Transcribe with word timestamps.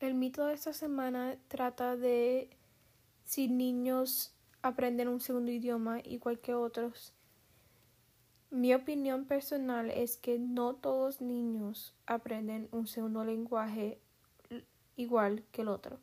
El 0.00 0.14
mito 0.14 0.46
de 0.46 0.54
esta 0.54 0.72
semana 0.72 1.36
trata 1.48 1.96
de 1.96 2.50
si 3.24 3.48
niños 3.48 4.34
aprenden 4.62 5.08
un 5.08 5.20
segundo 5.20 5.50
idioma 5.50 6.00
igual 6.00 6.40
que 6.40 6.54
otros. 6.54 7.14
Mi 8.50 8.74
opinión 8.74 9.24
personal 9.24 9.90
es 9.90 10.16
que 10.16 10.38
no 10.38 10.74
todos 10.74 11.20
niños 11.20 11.94
aprenden 12.06 12.68
un 12.70 12.86
segundo 12.86 13.24
lenguaje 13.24 14.00
igual 14.96 15.44
que 15.52 15.62
el 15.62 15.68
otro. 15.68 15.98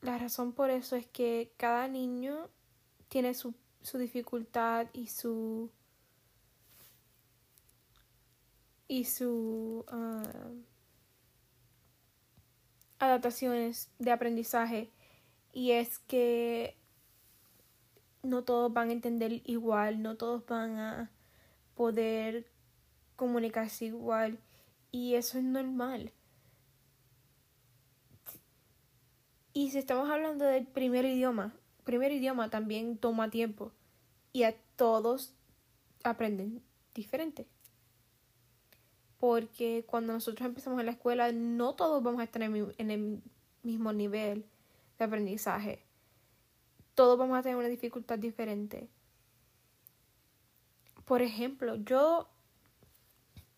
La 0.00 0.18
razón 0.18 0.52
por 0.52 0.70
eso 0.70 0.96
es 0.96 1.06
que 1.06 1.52
cada 1.56 1.88
niño 1.88 2.50
tiene 3.08 3.32
su, 3.32 3.54
su 3.80 3.96
dificultad 3.96 4.88
y 4.92 5.06
su 5.06 5.70
y 8.88 9.04
su 9.04 9.84
uh, 9.90 10.62
adaptaciones 12.98 13.90
de 13.98 14.12
aprendizaje 14.12 14.90
y 15.52 15.72
es 15.72 15.98
que 16.00 16.76
no 18.22 18.42
todos 18.42 18.72
van 18.72 18.88
a 18.88 18.92
entender 18.92 19.42
igual, 19.44 20.02
no 20.02 20.16
todos 20.16 20.44
van 20.46 20.78
a 20.78 21.10
poder 21.74 22.46
comunicarse 23.16 23.86
igual 23.86 24.38
y 24.90 25.14
eso 25.14 25.38
es 25.38 25.44
normal. 25.44 26.12
Y 29.52 29.70
si 29.70 29.78
estamos 29.78 30.10
hablando 30.10 30.44
del 30.44 30.66
primer 30.66 31.04
idioma, 31.04 31.54
primer 31.84 32.10
idioma 32.10 32.50
también 32.50 32.98
toma 32.98 33.30
tiempo 33.30 33.72
y 34.32 34.42
a 34.42 34.56
todos 34.76 35.32
aprenden 36.02 36.62
diferente. 36.94 37.46
Porque 39.24 39.86
cuando 39.86 40.12
nosotros 40.12 40.44
empezamos 40.44 40.78
en 40.80 40.84
la 40.84 40.92
escuela, 40.92 41.32
no 41.32 41.74
todos 41.74 42.02
vamos 42.02 42.20
a 42.20 42.24
estar 42.24 42.42
en 42.42 42.90
el 42.90 43.22
mismo 43.62 43.90
nivel 43.94 44.44
de 44.98 45.04
aprendizaje. 45.06 45.82
Todos 46.94 47.18
vamos 47.18 47.38
a 47.38 47.42
tener 47.42 47.56
una 47.56 47.68
dificultad 47.68 48.18
diferente. 48.18 48.90
Por 51.06 51.22
ejemplo, 51.22 51.76
yo 51.76 52.28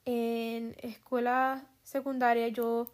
en 0.04 0.76
escuela 0.82 1.66
secundaria 1.82 2.46
yo 2.46 2.86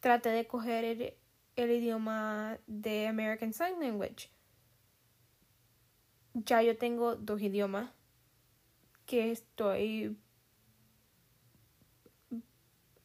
traté 0.00 0.30
de 0.30 0.44
coger 0.44 0.84
el, 0.84 1.14
el 1.54 1.70
idioma 1.70 2.58
de 2.66 3.06
American 3.06 3.52
Sign 3.52 3.78
Language. 3.78 4.28
Ya 6.34 6.62
yo 6.62 6.76
tengo 6.76 7.14
dos 7.14 7.40
idiomas 7.40 7.92
que 9.06 9.30
estoy 9.30 10.18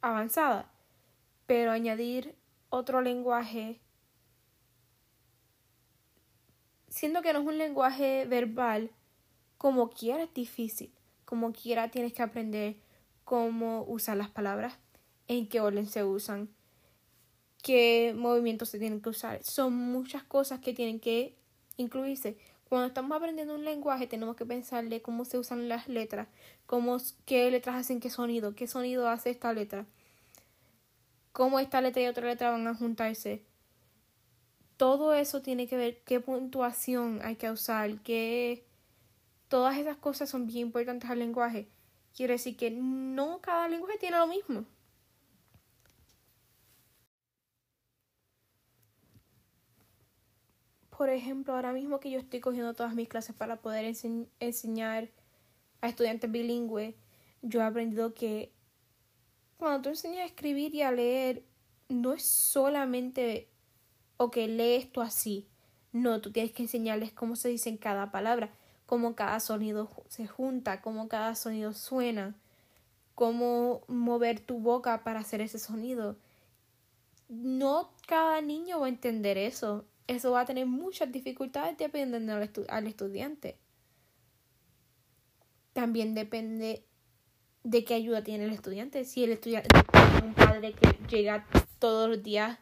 avanzada, 0.04 0.70
pero 1.46 1.72
añadir 1.72 2.36
otro 2.68 3.00
lenguaje, 3.00 3.80
siendo 6.88 7.22
que 7.22 7.32
no 7.32 7.40
es 7.40 7.46
un 7.46 7.58
lenguaje 7.58 8.26
verbal, 8.26 8.90
como 9.56 9.90
quiera 9.90 10.24
es 10.24 10.34
difícil, 10.34 10.92
como 11.24 11.52
quiera 11.52 11.90
tienes 11.90 12.12
que 12.12 12.22
aprender 12.22 12.76
cómo 13.24 13.84
usar 13.84 14.16
las 14.16 14.30
palabras, 14.30 14.78
en 15.26 15.48
qué 15.48 15.60
orden 15.60 15.86
se 15.86 16.04
usan, 16.04 16.50
qué 17.62 18.14
movimientos 18.14 18.68
se 18.68 18.78
tienen 18.78 19.00
que 19.00 19.08
usar. 19.08 19.42
Son 19.42 19.74
muchas 19.74 20.22
cosas 20.22 20.60
que 20.60 20.74
tienen 20.74 21.00
que 21.00 21.34
incluirse. 21.78 22.36
Cuando 22.74 22.88
estamos 22.88 23.16
aprendiendo 23.16 23.54
un 23.54 23.64
lenguaje 23.64 24.08
tenemos 24.08 24.34
que 24.34 24.44
pensarle 24.44 25.00
cómo 25.00 25.24
se 25.24 25.38
usan 25.38 25.68
las 25.68 25.86
letras, 25.86 26.26
cómo, 26.66 26.96
qué 27.24 27.48
letras 27.48 27.76
hacen 27.76 28.00
qué 28.00 28.10
sonido, 28.10 28.56
qué 28.56 28.66
sonido 28.66 29.08
hace 29.08 29.30
esta 29.30 29.52
letra, 29.52 29.86
cómo 31.30 31.60
esta 31.60 31.80
letra 31.80 32.02
y 32.02 32.08
otra 32.08 32.26
letra 32.26 32.50
van 32.50 32.66
a 32.66 32.74
juntarse. 32.74 33.44
Todo 34.76 35.14
eso 35.14 35.40
tiene 35.40 35.68
que 35.68 35.76
ver 35.76 36.02
qué 36.02 36.18
puntuación 36.18 37.20
hay 37.22 37.36
que 37.36 37.48
usar, 37.48 38.00
qué... 38.02 38.66
Todas 39.46 39.78
esas 39.78 39.96
cosas 39.98 40.28
son 40.28 40.48
bien 40.48 40.66
importantes 40.66 41.08
al 41.08 41.20
lenguaje. 41.20 41.68
Quiere 42.12 42.32
decir 42.32 42.56
que 42.56 42.72
no 42.72 43.38
cada 43.40 43.68
lenguaje 43.68 43.98
tiene 43.98 44.18
lo 44.18 44.26
mismo. 44.26 44.64
Por 50.96 51.10
ejemplo, 51.10 51.54
ahora 51.54 51.72
mismo 51.72 51.98
que 51.98 52.10
yo 52.10 52.20
estoy 52.20 52.40
cogiendo 52.40 52.74
todas 52.74 52.94
mis 52.94 53.08
clases 53.08 53.34
para 53.34 53.56
poder 53.56 53.84
enseñar 54.38 55.08
a 55.80 55.88
estudiantes 55.88 56.30
bilingües, 56.30 56.94
yo 57.42 57.60
he 57.60 57.64
aprendido 57.64 58.14
que 58.14 58.52
cuando 59.56 59.82
tú 59.82 59.88
enseñas 59.88 60.20
a 60.20 60.26
escribir 60.26 60.74
y 60.74 60.82
a 60.82 60.92
leer, 60.92 61.42
no 61.88 62.12
es 62.12 62.22
solamente, 62.22 63.48
ok, 64.18 64.36
lee 64.36 64.76
esto 64.76 65.02
así. 65.02 65.48
No, 65.92 66.20
tú 66.20 66.30
tienes 66.30 66.52
que 66.52 66.62
enseñarles 66.62 67.12
cómo 67.12 67.34
se 67.34 67.48
dice 67.48 67.68
en 67.70 67.76
cada 67.76 68.12
palabra, 68.12 68.50
cómo 68.86 69.16
cada 69.16 69.40
sonido 69.40 69.90
se 70.08 70.26
junta, 70.26 70.80
cómo 70.80 71.08
cada 71.08 71.34
sonido 71.34 71.72
suena, 71.72 72.36
cómo 73.14 73.82
mover 73.88 74.40
tu 74.40 74.60
boca 74.60 75.02
para 75.02 75.20
hacer 75.20 75.40
ese 75.40 75.58
sonido. 75.58 76.16
No 77.28 77.90
cada 78.06 78.40
niño 78.40 78.80
va 78.80 78.86
a 78.86 78.90
entender 78.90 79.38
eso 79.38 79.84
eso 80.06 80.32
va 80.32 80.40
a 80.40 80.44
tener 80.44 80.66
muchas 80.66 81.10
dificultades 81.10 81.76
dependiendo 81.78 82.34
al, 82.68 82.86
estudiante. 82.86 83.56
También 85.72 86.14
depende 86.14 86.84
de 87.62 87.84
qué 87.84 87.94
ayuda 87.94 88.22
tiene 88.22 88.44
el 88.44 88.52
estudiante. 88.52 89.04
Si 89.04 89.24
el 89.24 89.32
estudiante 89.32 89.68
tiene 89.90 90.26
un 90.26 90.34
padre 90.34 90.72
que 90.74 90.98
llega 91.08 91.46
todos 91.78 92.08
los 92.08 92.22
días 92.22 92.58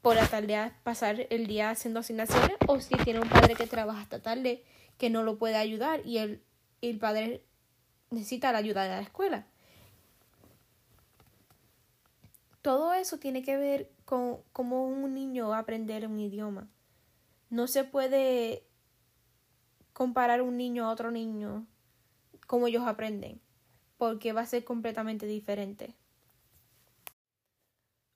por 0.00 0.14
la 0.14 0.26
tarde 0.26 0.54
a 0.54 0.78
pasar 0.84 1.26
el 1.30 1.46
día 1.48 1.70
haciendo 1.70 2.00
asignaciones 2.00 2.56
o 2.68 2.80
si 2.80 2.94
tiene 2.96 3.20
un 3.20 3.28
padre 3.28 3.54
que 3.56 3.66
trabaja 3.66 4.00
hasta 4.00 4.22
tarde 4.22 4.62
que 4.98 5.10
no 5.10 5.24
lo 5.24 5.36
puede 5.36 5.56
ayudar 5.56 6.06
y 6.06 6.18
el, 6.18 6.40
el 6.80 6.98
padre 6.98 7.42
necesita 8.10 8.52
la 8.52 8.58
ayuda 8.58 8.84
de 8.84 8.90
la 8.90 9.00
escuela. 9.00 9.46
Todo 12.62 12.94
eso 12.94 13.18
tiene 13.18 13.42
que 13.42 13.56
ver 13.56 13.90
con 14.04 14.38
cómo 14.52 14.86
un 14.86 15.12
niño 15.14 15.48
va 15.48 15.58
a 15.58 15.60
aprender 15.60 16.06
un 16.06 16.18
idioma. 16.18 16.68
No 17.50 17.66
se 17.66 17.84
puede 17.84 18.64
comparar 19.92 20.42
un 20.42 20.56
niño 20.56 20.84
a 20.84 20.90
otro 20.90 21.10
niño 21.10 21.66
como 22.46 22.66
ellos 22.66 22.86
aprenden, 22.86 23.40
porque 23.96 24.32
va 24.32 24.42
a 24.42 24.46
ser 24.46 24.64
completamente 24.64 25.26
diferente. 25.26 25.94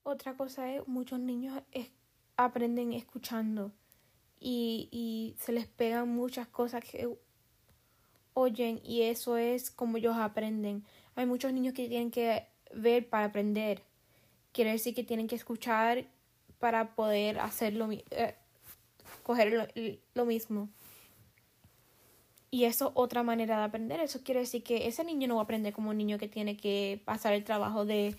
Otra 0.02 0.36
cosa 0.36 0.72
es, 0.72 0.86
muchos 0.88 1.20
niños 1.20 1.62
aprenden 2.36 2.92
escuchando 2.92 3.72
y, 4.40 5.36
se 5.38 5.52
les 5.52 5.66
pegan 5.66 6.08
muchas 6.08 6.48
cosas 6.48 6.82
que 6.82 7.08
oyen 8.32 8.80
y 8.84 9.02
eso 9.02 9.36
es 9.36 9.70
como 9.70 9.98
ellos 9.98 10.16
aprenden. 10.16 10.84
Hay 11.14 11.26
muchos 11.26 11.52
niños 11.52 11.74
que 11.74 11.88
tienen 11.88 12.10
que 12.10 12.46
ver 12.74 13.08
para 13.08 13.26
aprender. 13.26 13.82
Quiere 14.52 14.72
decir 14.72 14.94
que 14.94 15.04
tienen 15.04 15.28
que 15.28 15.36
escuchar 15.36 16.06
para 16.58 16.94
poder 16.94 17.38
hacerlo, 17.38 17.88
eh, 17.92 18.36
coger 19.22 19.70
lo, 20.14 20.24
mismo. 20.26 20.68
Y 22.50 22.64
eso 22.64 22.88
es 22.88 22.92
otra 22.94 23.22
manera 23.22 23.58
de 23.58 23.64
aprender. 23.64 24.00
Eso 24.00 24.22
quiere 24.22 24.40
decir 24.40 24.62
que 24.62 24.86
ese 24.88 25.04
niño 25.04 25.28
no 25.28 25.36
va 25.36 25.42
a 25.42 25.44
aprender 25.44 25.72
como 25.72 25.90
un 25.90 25.98
niño 25.98 26.18
que 26.18 26.28
tiene 26.28 26.56
que 26.56 27.00
pasar 27.04 27.32
el 27.32 27.44
trabajo 27.44 27.84
de 27.84 28.16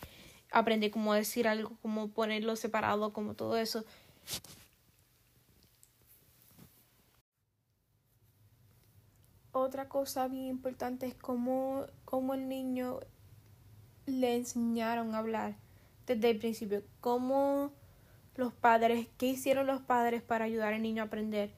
aprender 0.52 0.92
cómo 0.92 1.14
decir 1.14 1.48
algo, 1.48 1.72
cómo 1.82 2.10
ponerlo 2.10 2.56
separado, 2.56 3.14
como 3.14 3.34
todo 3.34 3.58
eso. 3.58 3.84
Otra 9.54 9.90
cosa 9.90 10.28
bien 10.28 10.46
importante 10.46 11.08
es 11.08 11.14
cómo, 11.14 11.86
cómo 12.06 12.34
el 12.34 12.48
niño 12.48 13.00
le 14.06 14.36
enseñaron 14.36 15.14
a 15.14 15.20
hablar 15.20 15.56
desde 16.06 16.30
el 16.30 16.40
principio. 16.40 16.84
Cómo 17.02 17.74
los 18.36 18.54
padres, 18.54 19.08
qué 19.18 19.28
hicieron 19.28 19.68
los 19.68 19.82
padres 19.82 20.22
para 20.22 20.46
ayudar 20.46 20.74
al 20.74 20.82
niño 20.82 21.04
a 21.04 21.08
aprender. 21.08 21.52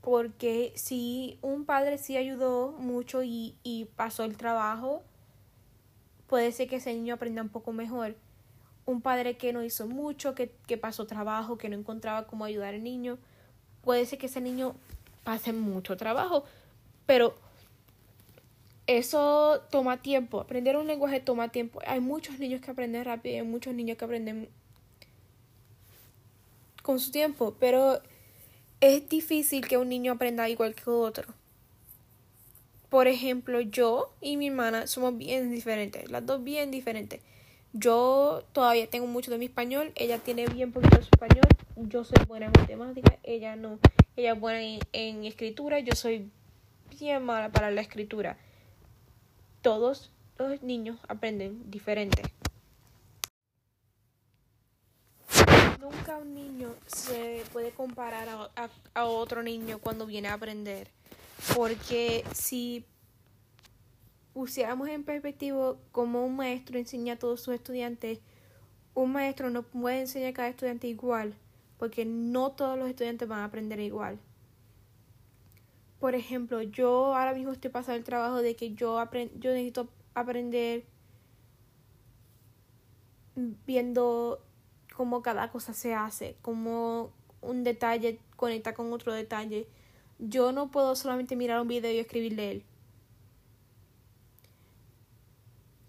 Porque 0.00 0.72
si 0.76 1.38
un 1.42 1.64
padre 1.64 1.98
sí 1.98 2.16
ayudó 2.16 2.72
mucho 2.72 3.22
y, 3.22 3.56
y 3.62 3.86
pasó 3.96 4.24
el 4.24 4.36
trabajo, 4.36 5.02
puede 6.26 6.52
ser 6.52 6.68
que 6.68 6.76
ese 6.76 6.92
niño 6.94 7.14
aprenda 7.14 7.42
un 7.42 7.48
poco 7.48 7.72
mejor. 7.72 8.16
Un 8.84 9.00
padre 9.00 9.36
que 9.36 9.52
no 9.52 9.64
hizo 9.64 9.86
mucho, 9.86 10.34
que, 10.34 10.52
que 10.66 10.76
pasó 10.76 11.06
trabajo, 11.06 11.58
que 11.58 11.68
no 11.68 11.76
encontraba 11.76 12.26
cómo 12.26 12.44
ayudar 12.44 12.74
al 12.74 12.84
niño, 12.84 13.18
puede 13.82 14.06
ser 14.06 14.18
que 14.18 14.26
ese 14.26 14.40
niño 14.40 14.76
pase 15.24 15.52
mucho 15.52 15.96
trabajo. 15.96 16.44
Pero 17.04 17.34
eso 18.86 19.60
toma 19.70 20.02
tiempo. 20.02 20.40
Aprender 20.40 20.76
un 20.76 20.86
lenguaje 20.86 21.20
toma 21.20 21.48
tiempo. 21.48 21.80
Hay 21.86 22.00
muchos 22.00 22.38
niños 22.38 22.60
que 22.60 22.70
aprenden 22.70 23.04
rápido 23.04 23.34
y 23.34 23.38
hay 23.38 23.46
muchos 23.46 23.74
niños 23.74 23.98
que 23.98 24.04
aprenden 24.04 24.48
con 26.86 27.00
su 27.00 27.10
tiempo, 27.10 27.56
pero 27.58 28.00
es 28.80 29.08
difícil 29.08 29.66
que 29.66 29.76
un 29.76 29.88
niño 29.88 30.12
aprenda 30.12 30.48
igual 30.48 30.76
que 30.76 30.88
otro. 30.88 31.26
Por 32.88 33.08
ejemplo, 33.08 33.60
yo 33.60 34.14
y 34.20 34.36
mi 34.36 34.46
hermana 34.46 34.86
somos 34.86 35.18
bien 35.18 35.50
diferentes, 35.50 36.08
las 36.08 36.24
dos 36.24 36.44
bien 36.44 36.70
diferentes. 36.70 37.20
Yo 37.72 38.44
todavía 38.52 38.86
tengo 38.86 39.08
mucho 39.08 39.32
de 39.32 39.38
mi 39.38 39.46
español, 39.46 39.90
ella 39.96 40.18
tiene 40.20 40.46
bien 40.46 40.70
poquito 40.70 40.98
de 40.98 41.02
su 41.02 41.10
español, 41.12 41.48
yo 41.74 42.04
soy 42.04 42.24
buena 42.24 42.46
en 42.46 42.52
matemáticas, 42.52 43.16
ella 43.24 43.56
no, 43.56 43.80
ella 44.16 44.34
es 44.34 44.40
buena 44.40 44.62
en, 44.62 44.78
en 44.92 45.24
escritura, 45.24 45.80
yo 45.80 45.96
soy 45.96 46.30
bien 47.00 47.24
mala 47.24 47.50
para 47.50 47.72
la 47.72 47.80
escritura. 47.80 48.38
Todos 49.60 50.12
los 50.38 50.62
niños 50.62 50.98
aprenden 51.08 51.68
diferente. 51.68 52.22
Un 56.08 56.34
niño 56.34 56.72
se 56.86 57.42
puede 57.52 57.72
comparar 57.72 58.28
a, 58.94 59.04
otro 59.06 59.42
niño 59.42 59.80
cuando 59.80 60.06
viene 60.06 60.28
a 60.28 60.34
aprender. 60.34 60.88
Porque 61.56 62.24
si 62.32 62.84
pusiéramos 64.32 64.88
en 64.88 65.02
perspectiva 65.02 65.74
cómo 65.90 66.24
un 66.24 66.36
maestro 66.36 66.78
enseña 66.78 67.14
a 67.14 67.18
todos 67.18 67.40
sus 67.40 67.54
estudiantes, 67.54 68.20
un 68.94 69.12
maestro 69.12 69.50
no 69.50 69.64
puede 69.64 70.02
enseñar 70.02 70.30
a 70.30 70.34
cada 70.34 70.48
estudiante 70.48 70.86
igual, 70.86 71.34
porque 71.76 72.04
no 72.04 72.52
todos 72.52 72.78
los 72.78 72.88
estudiantes 72.88 73.26
van 73.26 73.40
a 73.40 73.46
aprender 73.46 73.80
igual. 73.80 74.20
Por 75.98 76.14
ejemplo, 76.14 76.62
yo 76.62 77.16
ahora 77.16 77.34
mismo 77.34 77.50
estoy 77.50 77.70
pasando 77.70 77.98
el 77.98 78.04
trabajo 78.04 78.42
de 78.42 78.54
que 78.54 78.74
yo, 78.74 79.02
yo 79.40 79.50
necesito 79.50 79.88
aprender 80.14 80.84
viendo 83.66 84.45
cómo 84.96 85.20
cada 85.20 85.50
cosa 85.50 85.74
se 85.74 85.94
hace, 85.94 86.36
cómo 86.40 87.12
un 87.42 87.64
detalle 87.64 88.18
conecta 88.36 88.72
con 88.72 88.92
otro 88.94 89.12
detalle. 89.12 89.68
Yo 90.18 90.52
no 90.52 90.70
puedo 90.70 90.96
solamente 90.96 91.36
mirar 91.36 91.60
un 91.60 91.68
video 91.68 91.92
y 91.92 91.98
escribirle 91.98 92.50
él. 92.50 92.64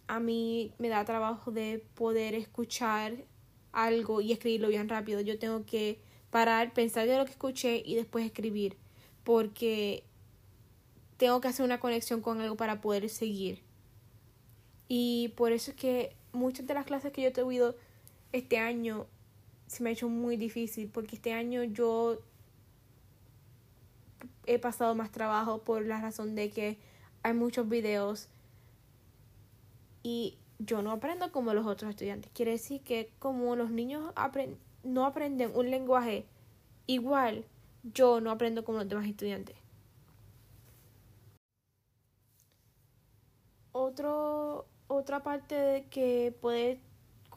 A 0.07 0.19
mí 0.19 0.73
me 0.77 0.89
da 0.89 1.05
trabajo 1.05 1.51
de 1.51 1.83
poder 1.95 2.35
escuchar 2.35 3.13
algo 3.71 4.19
y 4.19 4.33
escribirlo 4.33 4.67
bien 4.67 4.89
rápido. 4.89 5.21
Yo 5.21 5.39
tengo 5.39 5.65
que 5.65 6.01
parar, 6.29 6.73
pensar 6.73 7.07
de 7.07 7.17
lo 7.17 7.23
que 7.23 7.31
escuché 7.31 7.81
y 7.85 7.95
después 7.95 8.25
escribir. 8.25 8.75
Porque 9.23 10.03
tengo 11.15 11.39
que 11.39 11.47
hacer 11.47 11.65
una 11.65 11.79
conexión 11.79 12.19
con 12.19 12.41
algo 12.41 12.57
para 12.57 12.81
poder 12.81 13.07
seguir. 13.07 13.61
Y 14.89 15.29
por 15.37 15.53
eso 15.53 15.71
es 15.71 15.77
que 15.77 16.15
muchas 16.33 16.67
de 16.67 16.73
las 16.73 16.85
clases 16.85 17.13
que 17.13 17.21
yo 17.21 17.29
he 17.29 17.31
tenido 17.31 17.75
este 18.31 18.57
año 18.57 19.07
se 19.67 19.83
me 19.83 19.89
ha 19.89 19.93
hecho 19.93 20.09
muy 20.09 20.37
difícil 20.37 20.89
porque 20.89 21.15
este 21.15 21.33
año 21.33 21.63
yo 21.63 22.19
he 24.45 24.59
pasado 24.59 24.95
más 24.95 25.11
trabajo 25.11 25.59
por 25.59 25.85
la 25.85 25.99
razón 25.99 26.35
de 26.35 26.49
que 26.49 26.77
hay 27.23 27.33
muchos 27.33 27.67
videos 27.67 28.29
y 30.03 30.37
yo 30.59 30.81
no 30.81 30.91
aprendo 30.91 31.31
como 31.31 31.53
los 31.53 31.65
otros 31.65 31.89
estudiantes. 31.89 32.31
Quiere 32.33 32.51
decir 32.51 32.81
que 32.81 33.11
como 33.19 33.55
los 33.55 33.69
niños 33.69 34.13
no 34.83 35.05
aprenden 35.05 35.51
un 35.53 35.69
lenguaje 35.69 36.25
igual, 36.87 37.45
yo 37.83 38.21
no 38.21 38.31
aprendo 38.31 38.63
como 38.63 38.79
los 38.79 38.87
demás 38.87 39.07
estudiantes. 39.07 39.55
Otro 43.73 44.65
otra 44.87 45.21
parte 45.21 45.55
de 45.55 45.83
que 45.85 46.33
puede 46.41 46.79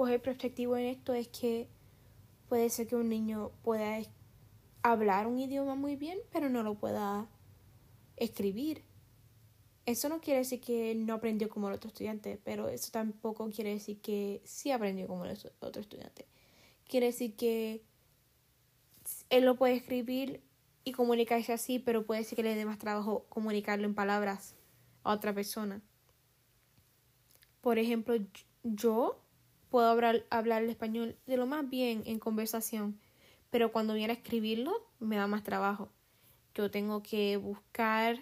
coger 0.00 0.22
perspectiva 0.22 0.80
en 0.80 0.86
esto 0.86 1.12
es 1.12 1.28
que 1.28 1.68
puede 2.48 2.70
ser 2.70 2.86
que 2.86 2.96
un 2.96 3.10
niño 3.10 3.52
pueda 3.60 3.98
hablar 4.82 5.26
un 5.26 5.38
idioma 5.38 5.74
muy 5.74 5.94
bien, 5.94 6.18
pero 6.32 6.48
no 6.48 6.62
lo 6.62 6.76
pueda 6.76 7.28
escribir. 8.16 8.82
Eso 9.84 10.08
no 10.08 10.22
quiere 10.22 10.38
decir 10.38 10.62
que 10.62 10.94
no 10.94 11.12
aprendió 11.12 11.50
como 11.50 11.68
el 11.68 11.74
otro 11.74 11.88
estudiante, 11.88 12.40
pero 12.42 12.70
eso 12.70 12.90
tampoco 12.90 13.50
quiere 13.50 13.74
decir 13.74 14.00
que 14.00 14.40
sí 14.46 14.70
aprendió 14.70 15.06
como 15.06 15.26
el 15.26 15.36
otro 15.60 15.82
estudiante. 15.82 16.24
Quiere 16.88 17.08
decir 17.08 17.36
que 17.36 17.82
él 19.28 19.44
lo 19.44 19.56
puede 19.56 19.74
escribir 19.74 20.40
y 20.82 20.92
comunicarse 20.92 21.52
así, 21.52 21.78
pero 21.78 22.06
puede 22.06 22.24
ser 22.24 22.36
que 22.36 22.42
le 22.42 22.54
dé 22.54 22.64
más 22.64 22.78
trabajo 22.78 23.26
comunicarlo 23.28 23.84
en 23.84 23.94
palabras 23.94 24.56
a 25.02 25.12
otra 25.12 25.34
persona. 25.34 25.82
Por 27.60 27.78
ejemplo, 27.78 28.14
yo 28.62 29.19
puedo 29.70 29.88
hablar, 29.88 30.26
hablar 30.30 30.62
el 30.62 30.70
español 30.70 31.16
de 31.26 31.36
lo 31.36 31.46
más 31.46 31.68
bien 31.68 32.02
en 32.06 32.18
conversación, 32.18 32.98
pero 33.50 33.72
cuando 33.72 33.94
viene 33.94 34.12
a 34.12 34.16
escribirlo 34.16 34.72
me 34.98 35.16
da 35.16 35.26
más 35.26 35.42
trabajo. 35.42 35.88
Yo 36.54 36.70
tengo 36.70 37.02
que 37.02 37.36
buscar 37.36 38.18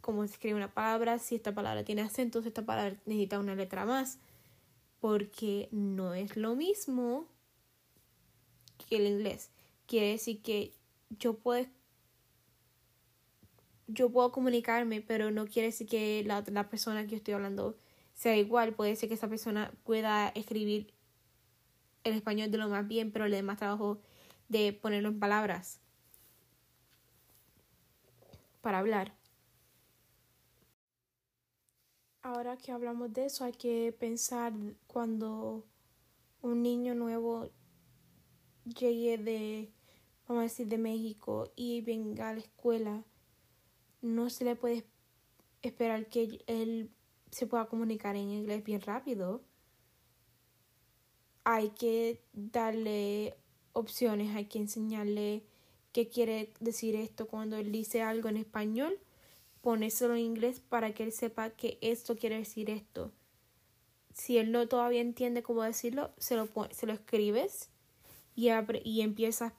cómo 0.00 0.26
se 0.26 0.34
escribe 0.34 0.56
una 0.56 0.74
palabra, 0.74 1.18
si 1.18 1.36
esta 1.36 1.54
palabra 1.54 1.84
tiene 1.84 2.02
acento, 2.02 2.42
si 2.42 2.48
esta 2.48 2.66
palabra 2.66 2.96
necesita 3.06 3.38
una 3.38 3.54
letra 3.54 3.86
más, 3.86 4.18
porque 5.00 5.68
no 5.70 6.12
es 6.14 6.36
lo 6.36 6.54
mismo 6.56 7.26
que 8.88 8.96
el 8.96 9.06
inglés. 9.06 9.50
Quiere 9.86 10.08
decir 10.08 10.42
que 10.42 10.72
yo 11.10 11.34
puedo 11.34 11.66
yo 13.86 14.10
puedo 14.10 14.32
comunicarme, 14.32 15.02
pero 15.02 15.30
no 15.30 15.46
quiere 15.46 15.68
decir 15.68 15.86
que 15.86 16.24
la, 16.24 16.42
la 16.46 16.68
persona 16.70 17.04
que 17.04 17.10
yo 17.10 17.16
estoy 17.16 17.34
hablando 17.34 17.76
sea 18.14 18.36
igual. 18.36 18.74
Puede 18.74 18.96
ser 18.96 19.08
que 19.08 19.14
esa 19.14 19.28
persona 19.28 19.72
pueda 19.84 20.28
escribir 20.28 20.94
el 22.04 22.14
español 22.14 22.50
de 22.50 22.58
lo 22.58 22.68
más 22.68 22.86
bien, 22.86 23.12
pero 23.12 23.28
le 23.28 23.36
dé 23.36 23.42
más 23.42 23.58
trabajo 23.58 24.00
de 24.48 24.72
ponerlo 24.72 25.08
en 25.08 25.20
palabras 25.20 25.80
para 28.60 28.78
hablar. 28.78 29.14
Ahora 32.22 32.56
que 32.56 32.72
hablamos 32.72 33.12
de 33.12 33.26
eso, 33.26 33.44
hay 33.44 33.52
que 33.52 33.94
pensar 33.98 34.54
cuando 34.86 35.66
un 36.40 36.62
niño 36.62 36.94
nuevo 36.94 37.50
llegue 38.64 39.18
de, 39.18 39.72
vamos 40.26 40.40
a 40.40 40.44
decir, 40.44 40.66
de 40.66 40.78
México 40.78 41.52
y 41.54 41.82
venga 41.82 42.30
a 42.30 42.32
la 42.32 42.40
escuela 42.40 43.04
no 44.04 44.28
se 44.28 44.44
le 44.44 44.54
puede 44.54 44.84
esperar 45.62 46.06
que 46.08 46.44
él 46.46 46.90
se 47.34 47.48
pueda 47.48 47.66
comunicar 47.66 48.14
en 48.14 48.30
inglés 48.30 48.62
bien 48.62 48.80
rápido. 48.80 49.42
Hay 51.42 51.70
que 51.70 52.22
darle 52.32 53.34
opciones, 53.72 54.36
hay 54.36 54.44
que 54.44 54.60
enseñarle 54.60 55.42
qué 55.90 56.08
quiere 56.08 56.52
decir 56.60 56.94
esto 56.94 57.26
cuando 57.26 57.56
él 57.56 57.72
dice 57.72 58.02
algo 58.02 58.28
en 58.28 58.36
español, 58.36 59.00
ponérselo 59.62 60.14
en 60.14 60.20
inglés 60.20 60.60
para 60.60 60.94
que 60.94 61.02
él 61.02 61.10
sepa 61.10 61.50
que 61.50 61.76
esto 61.80 62.16
quiere 62.16 62.38
decir 62.38 62.70
esto. 62.70 63.10
Si 64.12 64.38
él 64.38 64.52
no 64.52 64.68
todavía 64.68 65.00
entiende 65.00 65.42
cómo 65.42 65.64
decirlo, 65.64 66.12
se 66.18 66.36
lo, 66.36 66.48
se 66.70 66.86
lo 66.86 66.92
escribes 66.92 67.68
y, 68.36 68.50
y 68.84 69.00
empiezas 69.00 69.52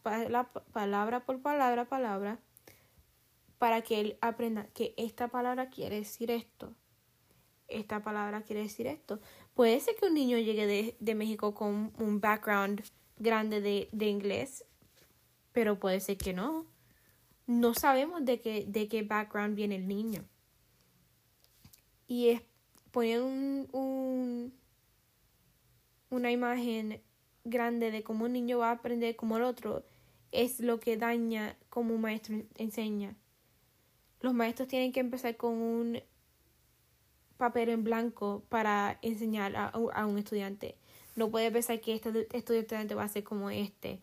palabra 0.72 1.26
por 1.26 1.42
palabra, 1.42 1.90
palabra 1.90 2.40
para 3.58 3.82
que 3.82 4.00
él 4.00 4.18
aprenda 4.22 4.68
que 4.68 4.94
esta 4.96 5.28
palabra 5.28 5.70
quiere 5.70 5.98
decir 5.98 6.32
esto. 6.32 6.74
Esta 7.68 8.04
palabra 8.04 8.44
quiere 8.44 8.62
decir 8.62 8.88
esto. 8.88 9.20
Puede 9.54 9.80
ser 9.80 9.96
que 9.96 10.08
un 10.08 10.14
niño 10.14 10.38
llegue 10.38 10.68
de, 10.68 10.96
de 11.00 11.16
México 11.16 11.54
con 11.54 11.92
un 11.98 12.22
background 12.22 12.84
grande 13.18 13.62
de, 13.62 13.90
de, 13.92 14.08
inglés, 14.08 14.66
pero 15.52 15.80
puede 15.80 16.00
ser 16.00 16.18
que 16.18 16.34
no. 16.34 16.66
No 17.48 17.74
sabemos 17.74 18.26
de 18.26 18.42
qué, 18.42 18.66
de 18.68 18.88
qué 18.88 19.04
background 19.04 19.56
viene 19.56 19.76
el 19.76 19.88
niño. 19.88 20.26
Y 22.08 22.30
es 22.30 22.42
poner 22.92 23.22
un, 23.22 23.68
un, 23.72 24.54
una 26.10 26.32
imagen 26.32 27.02
grande 27.44 27.92
de 27.92 28.04
cómo 28.04 28.26
un 28.26 28.34
niño 28.34 28.60
va 28.60 28.70
a 28.70 28.74
aprender 28.74 29.16
como 29.16 29.38
el 29.38 29.44
otro 29.44 29.86
es 30.32 30.60
lo 30.60 30.80
que 30.80 30.98
daña 30.98 31.56
como 31.70 31.94
un 31.94 32.02
maestro 32.02 32.36
enseña 32.58 33.16
los 34.22 34.34
maestros 34.34 34.68
tienen 34.68 34.92
que 34.92 35.00
empezar 35.00 35.38
con 35.38 35.54
un 35.54 36.02
papel 37.38 37.70
en 37.70 37.84
blanco 37.84 38.44
para 38.50 39.00
enseñar 39.02 39.54
a, 39.56 40.06
un 40.06 40.18
estudiante. 40.18 40.78
No 41.16 41.30
puede 41.30 41.52
pensar 41.52 41.80
que 41.82 41.94
este, 41.94 42.28
este, 42.34 42.60
estudiante 42.60 42.96
va 42.96 43.04
a 43.04 43.08
ser 43.10 43.24
como 43.24 43.50
este. 43.50 44.00